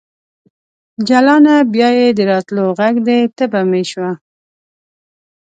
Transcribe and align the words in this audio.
جلانه! 1.07 1.55
بیا 1.73 1.89
یې 1.97 2.07
د 2.17 2.19
راتللو 2.31 2.65
غږ 2.79 2.95
دی 3.07 3.19
تبه 3.37 3.61
مې 3.69 3.83
شوه 3.91 4.11